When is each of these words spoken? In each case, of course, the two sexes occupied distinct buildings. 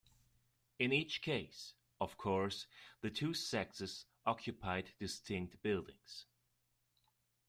In 0.79 0.91
each 0.91 1.21
case, 1.21 1.75
of 1.99 2.17
course, 2.17 2.65
the 3.01 3.11
two 3.11 3.35
sexes 3.35 4.07
occupied 4.25 4.93
distinct 4.97 5.61
buildings. 5.61 6.25